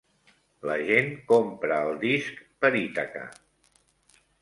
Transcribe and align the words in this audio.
La 0.69 0.77
gent 0.87 1.11
compra 1.33 1.79
el 1.91 2.01
disc 2.07 2.43
per 2.65 2.75
Ítaca. 2.83 3.25